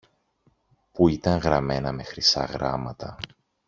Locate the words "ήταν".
1.07-1.37